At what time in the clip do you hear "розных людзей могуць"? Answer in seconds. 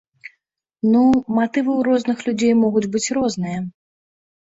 1.87-2.89